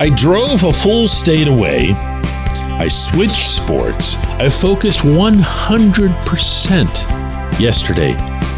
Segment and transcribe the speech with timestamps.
[0.00, 1.92] I drove a full state away.
[1.92, 4.14] I switched sports.
[4.38, 8.14] I focused 100% yesterday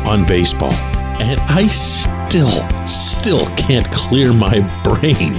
[0.07, 0.75] on baseball.
[1.19, 5.33] And I still, still can't clear my brain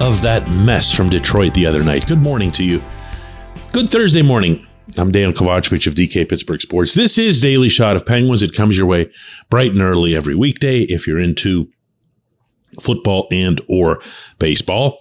[0.00, 2.06] of that mess from Detroit the other night.
[2.06, 2.80] Good morning to you.
[3.72, 4.64] Good Thursday morning.
[4.98, 6.94] I'm Dejan Kovacevic of DK Pittsburgh Sports.
[6.94, 8.42] This is Daily Shot of Penguins.
[8.42, 9.10] It comes your way
[9.48, 11.68] bright and early every weekday if you're into
[12.80, 14.02] football and or
[14.38, 14.98] baseball.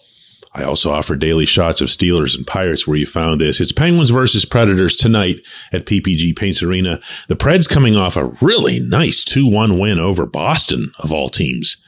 [0.53, 3.59] I also offer daily shots of Steelers and Pirates where you found this.
[3.59, 5.37] It's Penguins versus Predators tonight
[5.73, 7.01] at PPG Paints Arena.
[7.27, 11.83] The Preds coming off a really nice 2-1 win over Boston of all teams.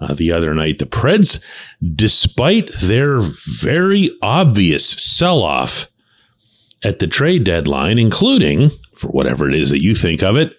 [0.00, 1.44] Uh, the other night, the Preds,
[1.94, 5.90] despite their very obvious sell-off
[6.84, 10.56] at the trade deadline, including, for whatever it is that you think of it,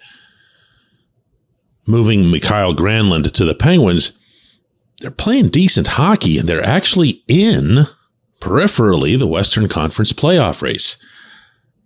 [1.86, 4.14] moving Mikael Granlund to the Penguins,
[5.00, 7.88] they're playing decent hockey and they're actually in
[8.42, 11.02] peripherally the Western Conference playoff race,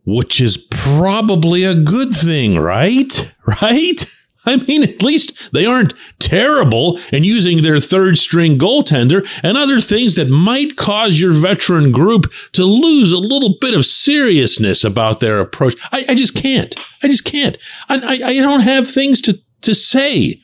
[0.06, 3.32] which is probably a good thing, right?
[3.62, 4.06] Right?
[4.46, 9.80] I mean, at least they aren't terrible and using their third string goaltender and other
[9.80, 15.20] things that might cause your veteran group to lose a little bit of seriousness about
[15.20, 15.76] their approach.
[15.92, 16.76] I, I just can't.
[17.02, 17.58] I just can't.
[17.90, 20.42] I, I, I don't have things to, to say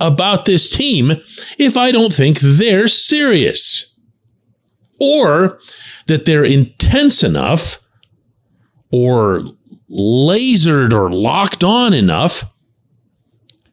[0.00, 1.12] about this team
[1.58, 3.98] if I don't think they're serious
[4.98, 5.58] or
[6.06, 7.82] that they're intense enough
[8.90, 9.44] or
[9.90, 12.44] lasered or locked on enough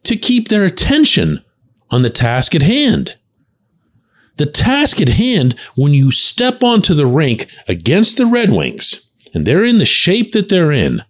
[0.03, 1.43] to keep their attention
[1.89, 3.17] on the task at hand.
[4.37, 9.45] The task at hand, when you step onto the rink against the Red Wings, and
[9.45, 11.03] they're in the shape that they're in,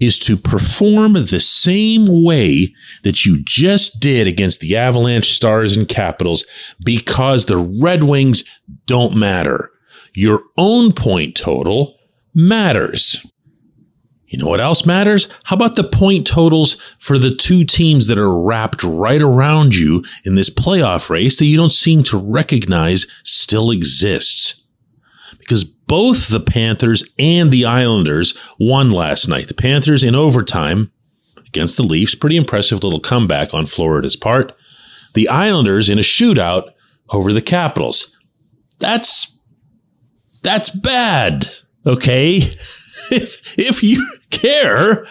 [0.00, 5.88] is to perform the same way that you just did against the Avalanche Stars and
[5.88, 6.44] Capitals
[6.84, 8.44] because the Red Wings
[8.86, 9.70] don't matter.
[10.14, 11.96] Your own point total
[12.34, 13.31] matters.
[14.32, 15.28] You know what else matters?
[15.44, 20.02] How about the point totals for the two teams that are wrapped right around you
[20.24, 24.64] in this playoff race that you don't seem to recognize still exists?
[25.38, 29.48] Because both the Panthers and the Islanders won last night.
[29.48, 30.90] The Panthers in overtime
[31.46, 34.54] against the Leafs, pretty impressive little comeback on Florida's part.
[35.12, 36.70] The Islanders in a shootout
[37.10, 38.18] over the Capitals.
[38.78, 39.42] That's
[40.42, 41.50] that's bad.
[41.84, 42.56] Okay?
[43.10, 45.06] if if you care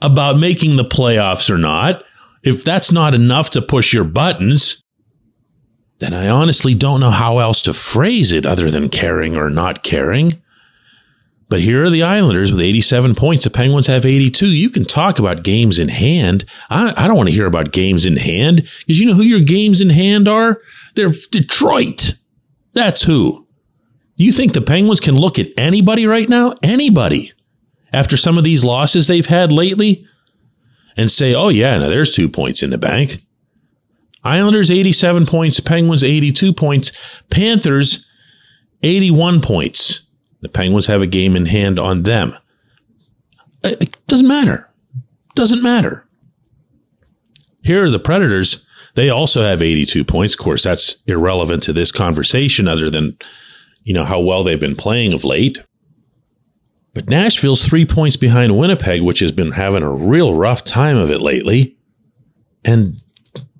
[0.00, 2.04] about making the playoffs or not,
[2.42, 4.82] if that's not enough to push your buttons,
[5.98, 9.82] then I honestly don't know how else to phrase it other than caring or not
[9.82, 10.42] caring.
[11.48, 13.44] But here are the Islanders with 87 points.
[13.44, 14.46] The Penguins have 82.
[14.46, 16.44] You can talk about games in hand.
[16.70, 19.40] I, I don't want to hear about games in hand because you know who your
[19.40, 20.60] games in hand are?
[20.94, 22.16] They're Detroit.
[22.72, 23.46] That's who.
[24.16, 26.54] Do you think the Penguins can look at anybody right now?
[26.62, 27.33] Anybody.
[27.94, 30.04] After some of these losses they've had lately
[30.96, 33.24] and say, oh, yeah, now there's two points in the bank.
[34.24, 36.90] Islanders 87 points, Penguins 82 points,
[37.30, 38.10] Panthers
[38.82, 40.08] 81 points.
[40.40, 42.36] The Penguins have a game in hand on them.
[43.62, 44.68] It doesn't matter.
[45.36, 46.04] Doesn't matter.
[47.62, 48.66] Here are the Predators.
[48.94, 50.34] They also have 82 points.
[50.34, 53.16] Of course, that's irrelevant to this conversation other than,
[53.84, 55.62] you know, how well they've been playing of late.
[56.94, 61.10] But Nashville's three points behind Winnipeg, which has been having a real rough time of
[61.10, 61.76] it lately.
[62.64, 63.02] And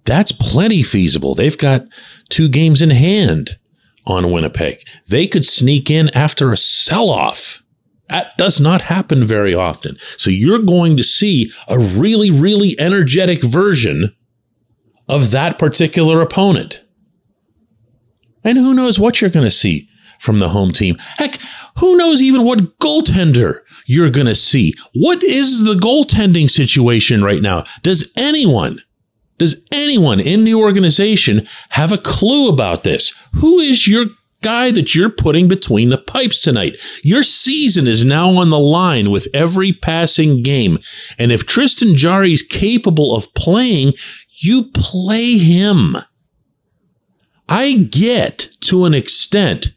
[0.05, 1.35] that's plenty feasible.
[1.35, 1.87] They've got
[2.29, 3.59] two games in hand
[4.06, 4.87] on Winnipeg.
[5.09, 7.62] They could sneak in after a sell off.
[8.09, 9.97] That does not happen very often.
[10.17, 14.14] So you're going to see a really, really energetic version
[15.09, 16.82] of that particular opponent.
[18.44, 19.88] And who knows what you're going to see
[20.25, 20.97] from the home team.
[21.19, 21.38] Heck,
[21.79, 24.75] who knows even what goaltender you're going to see?
[24.94, 27.65] What is the goaltending situation right now?
[27.82, 28.81] Does anyone
[29.37, 33.12] does anyone in the organization have a clue about this?
[33.35, 34.06] Who is your
[34.44, 36.79] guy that you're putting between the pipes tonight.
[37.03, 40.79] Your season is now on the line with every passing game.
[41.19, 43.94] And if Tristan Jarry is capable of playing,
[44.29, 45.97] you play him.
[47.49, 49.73] I get to an extent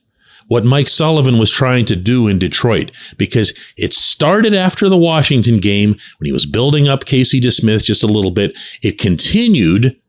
[0.47, 5.59] what Mike Sullivan was trying to do in Detroit because it started after the Washington
[5.59, 8.57] game when he was building up Casey DeSmith just a little bit.
[8.81, 9.99] It continued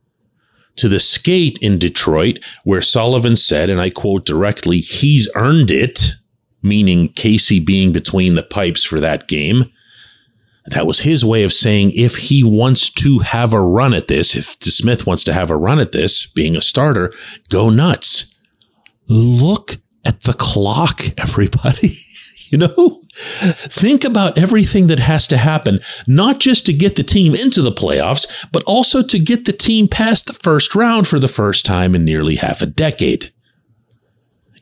[0.76, 6.12] to the skate in Detroit where Sullivan said, and I quote directly, he's earned it,
[6.62, 9.70] meaning Casey being between the pipes for that game.
[10.67, 14.37] That was his way of saying if he wants to have a run at this,
[14.37, 17.12] if Smith wants to have a run at this, being a starter,
[17.49, 18.37] go nuts.
[19.08, 21.99] Look at the clock, everybody.
[22.50, 27.35] you know, think about everything that has to happen, not just to get the team
[27.35, 31.29] into the playoffs, but also to get the team past the first round for the
[31.29, 33.33] first time in nearly half a decade.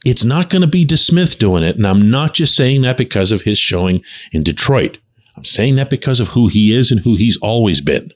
[0.04, 1.76] It's not going to be DeSmith doing it.
[1.76, 4.98] And I'm not just saying that because of his showing in Detroit.
[5.36, 8.12] I'm saying that because of who he is and who he's always been.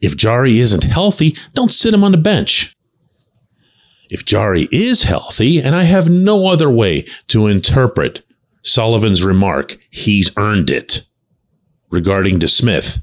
[0.00, 2.73] If Jarry isn't healthy, don't sit him on the bench.
[4.14, 8.24] If Jarry is healthy, and I have no other way to interpret
[8.62, 11.02] Sullivan's remark, he's earned it
[11.90, 13.02] regarding DeSmith.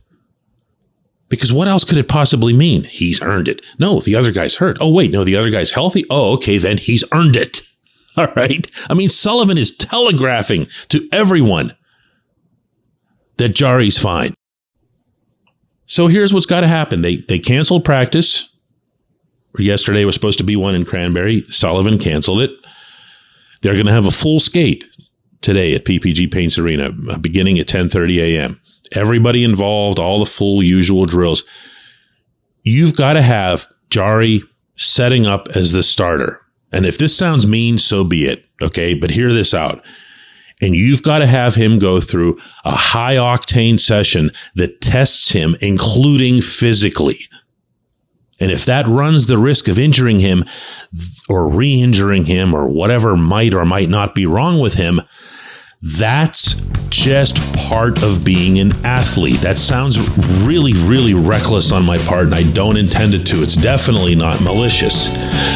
[1.27, 2.85] Because what else could it possibly mean?
[2.85, 3.61] He's earned it.
[3.77, 4.77] No, the other guy's hurt.
[4.79, 6.05] Oh, wait, no, the other guy's healthy.
[6.09, 7.61] Oh, okay, then he's earned it.
[8.15, 8.65] All right.
[8.89, 11.75] I mean, Sullivan is telegraphing to everyone
[13.35, 14.33] that Jarry's fine.
[15.85, 17.01] So here's what's got to happen.
[17.01, 18.50] They they canceled practice
[19.57, 21.45] Yesterday was supposed to be one in Cranberry.
[21.49, 22.51] Sullivan canceled it.
[23.61, 24.83] They're going to have a full skate
[25.41, 28.59] today at PPG Paints Arena, uh, beginning at 10:30 a.m.
[28.93, 31.43] Everybody involved, all the full usual drills.
[32.63, 34.43] You've got to have Jarry
[34.75, 36.41] setting up as the starter.
[36.71, 38.45] And if this sounds mean, so be it.
[38.61, 39.83] Okay, but hear this out.
[40.61, 45.55] And you've got to have him go through a high octane session that tests him,
[45.59, 47.27] including physically.
[48.41, 50.43] And if that runs the risk of injuring him
[51.29, 55.01] or re injuring him or whatever might or might not be wrong with him,
[55.81, 57.37] that's just
[57.69, 59.41] part of being an athlete.
[59.41, 59.97] That sounds
[60.43, 63.41] really, really reckless on my part, and I don't intend it to.
[63.41, 65.09] It's definitely not malicious.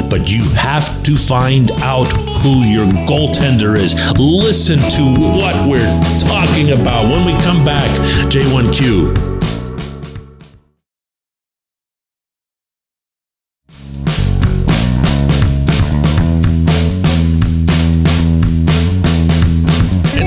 [0.10, 2.06] But you have to find out
[2.42, 3.94] who your goaltender is.
[4.18, 7.90] Listen to what we're talking about when we come back.
[8.32, 9.35] J1Q.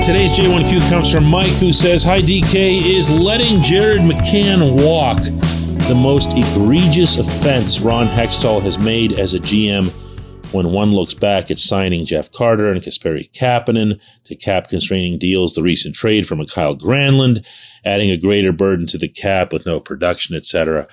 [0.09, 2.81] Today's J1Q comes from Mike, who says, Hi, DK.
[2.83, 5.19] Is letting Jared McCann walk
[5.87, 9.91] the most egregious offense Ron Hextall has made as a GM
[10.51, 15.53] when one looks back at signing Jeff Carter and Kasperi Kapanen to cap constraining deals,
[15.53, 17.45] the recent trade from Mikael Granlund,
[17.85, 20.87] adding a greater burden to the cap with no production, etc.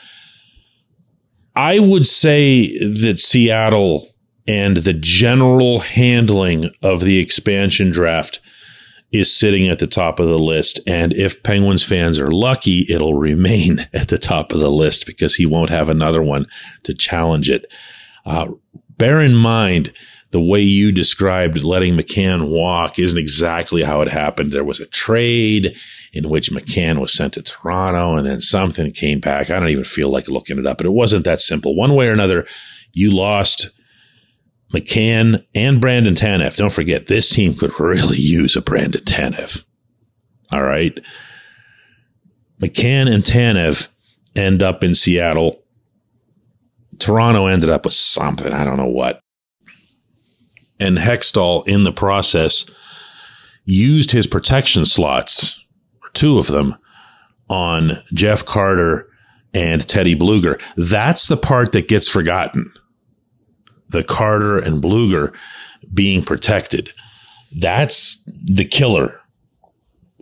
[1.54, 4.08] I would say that Seattle
[4.46, 8.40] and the general handling of the expansion draft–
[9.18, 10.80] is sitting at the top of the list.
[10.86, 15.36] And if Penguins fans are lucky, it'll remain at the top of the list because
[15.36, 16.46] he won't have another one
[16.84, 17.72] to challenge it.
[18.24, 18.48] Uh,
[18.96, 19.92] bear in mind,
[20.32, 24.52] the way you described letting McCann walk isn't exactly how it happened.
[24.52, 25.78] There was a trade
[26.12, 29.50] in which McCann was sent to Toronto and then something came back.
[29.50, 31.76] I don't even feel like looking it up, but it wasn't that simple.
[31.76, 32.46] One way or another,
[32.92, 33.70] you lost
[34.76, 36.56] McCann and Brandon Tanev.
[36.56, 39.64] Don't forget, this team could really use a Brandon Tanev.
[40.52, 41.00] All right.
[42.61, 43.88] McCann and Tanev
[44.35, 45.62] end up in Seattle.
[46.99, 48.52] Toronto ended up with something.
[48.52, 49.21] I don't know what.
[50.78, 52.71] And Hextall, in the process,
[53.64, 55.64] used his protection slots,
[56.12, 56.76] two of them,
[57.49, 59.09] on Jeff Carter
[59.54, 60.61] and Teddy Blueger.
[60.76, 62.73] That's the part that gets forgotten
[63.88, 65.35] the Carter and Blueger
[65.93, 66.93] being protected.
[67.57, 69.21] That's the killer.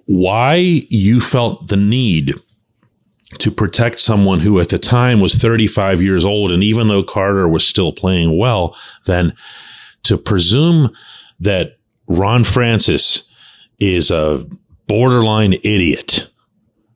[0.07, 2.35] Why you felt the need
[3.39, 7.49] to protect someone who at the time was 35 years old, and even though Carter
[7.49, 9.35] was still playing well, then
[10.05, 10.93] to presume
[11.41, 13.33] that Ron Francis
[13.79, 14.47] is a
[14.87, 16.31] borderline idiot,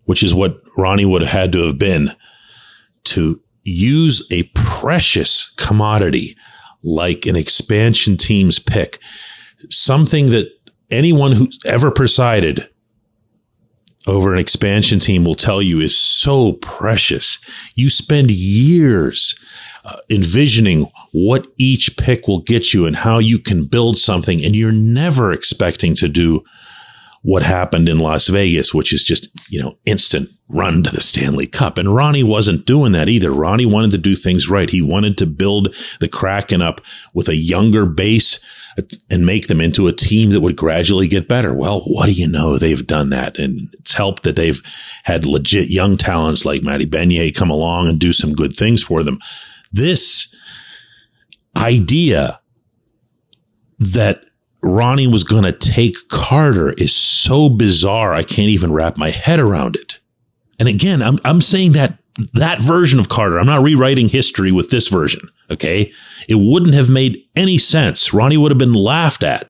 [0.05, 2.13] which is what Ronnie would have had to have been,
[3.05, 6.37] to use a precious commodity
[6.83, 8.99] like an expansion team's pick,
[9.71, 10.49] something that
[10.91, 12.69] anyone who's ever presided
[14.07, 17.39] over an expansion team will tell you is so precious.
[17.75, 19.39] You spend years
[19.85, 24.57] uh, envisioning what each pick will get you and how you can build something, and
[24.57, 26.43] you're never expecting to do
[27.23, 31.47] what happened in Las Vegas, which is just, you know, instant run to the Stanley
[31.47, 31.77] Cup.
[31.77, 33.31] And Ronnie wasn't doing that either.
[33.31, 34.71] Ronnie wanted to do things right.
[34.71, 36.81] He wanted to build the Kraken up
[37.15, 38.39] with a younger base
[39.11, 41.53] and make them into a team that would gradually get better.
[41.53, 42.57] Well, what do you know?
[42.57, 43.37] They've done that.
[43.37, 44.63] And it's helped that they've
[45.03, 49.03] had legit young talents like Matty Beniers come along and do some good things for
[49.03, 49.19] them.
[49.73, 50.35] This
[51.57, 52.41] idea
[53.81, 54.23] that
[54.63, 58.13] Ronnie was going to take Carter is so bizarre.
[58.13, 59.99] I can't even wrap my head around it.
[60.59, 61.99] And again, I'm, I'm saying that
[62.35, 65.31] that version of Carter, I'm not rewriting history with this version.
[65.51, 65.93] Okay.
[66.29, 68.13] It wouldn't have made any sense.
[68.13, 69.47] Ronnie would have been laughed at.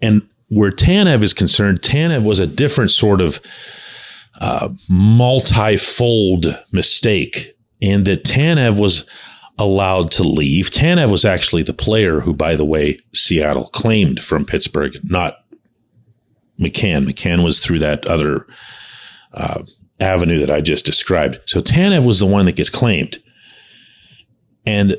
[0.00, 3.40] And where Tanev is concerned, Tanev was a different sort of
[4.40, 9.06] uh, multi-fold mistake And that Tanev was
[9.58, 10.70] allowed to leave.
[10.70, 15.44] Tanev was actually the player who, by the way, Seattle claimed from Pittsburgh, not
[16.58, 17.08] McCann.
[17.08, 18.46] McCann was through that other
[19.32, 19.62] uh,
[20.00, 21.40] avenue that I just described.
[21.46, 23.18] So Tanev was the one that gets claimed.
[24.66, 24.96] And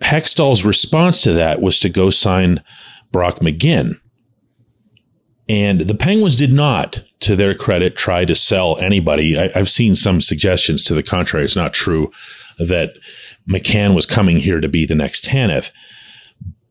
[0.00, 2.62] Hextall's response to that was to go sign
[3.12, 3.98] Brock McGinn.
[5.48, 9.38] And the Penguins did not, to their credit, try to sell anybody.
[9.38, 11.44] I, have seen some suggestions to the contrary.
[11.46, 12.12] It's not true
[12.58, 12.94] that
[13.48, 15.70] McCann was coming here to be the next Tanev.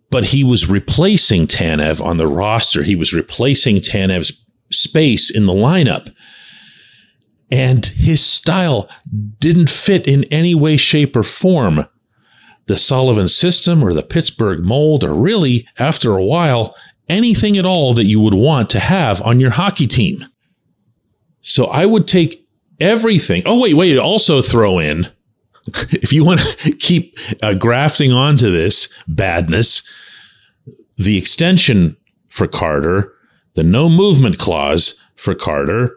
[0.10, 2.84] But he was replacing Tanev on the roster.
[2.84, 6.14] He was replacing Tanev's space in the lineup.
[7.52, 8.90] And his style
[9.40, 11.88] didn't fit in any way, shape, or form
[12.68, 16.76] the Sullivan system or the Pittsburgh mold, or really, after a while,
[17.08, 20.26] anything at all that you would want to have on your hockey team.
[21.42, 22.46] So I would take
[22.80, 23.44] everything.
[23.46, 23.98] Oh, wait, wait.
[23.98, 25.08] Also throw in
[25.92, 29.88] if you want to keep uh, grafting onto this badness,
[30.98, 31.98] the extension
[32.28, 33.14] for Carter,
[33.56, 35.96] the no movement clause for Carter,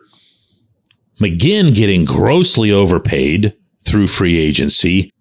[1.21, 5.12] McGinn getting grossly overpaid through free agency,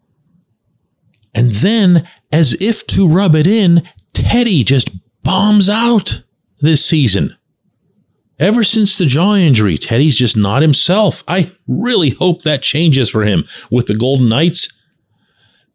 [1.34, 4.91] and then, as if to rub it in, Teddy just
[5.24, 6.24] bombs out
[6.62, 7.36] this season.
[8.39, 11.24] Ever since the jaw injury, Teddy's just not himself.
[11.27, 14.69] I really hope that changes for him with the Golden Knights.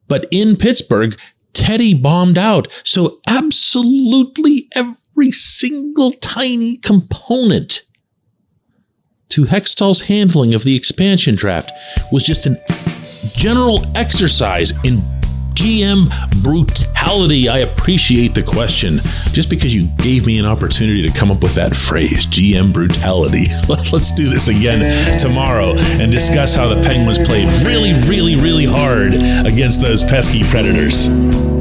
[0.09, 1.19] But in Pittsburgh,
[1.53, 2.69] Teddy bombed out.
[2.83, 7.83] So absolutely every single tiny component
[9.31, 11.71] to Hextall's handling of the expansion draft
[12.13, 12.57] was just a
[13.37, 15.03] general exercise in
[15.55, 16.11] GM
[16.43, 17.49] brutality.
[17.49, 19.01] I appreciate the question.
[19.33, 23.47] Just because you gave me an opportunity to come up with that phrase, GM brutality.
[23.69, 28.67] Let's, let's do this again tomorrow and discuss how the Penguins played really, really, really
[28.67, 29.15] hard
[29.47, 31.54] against those pesky Predators.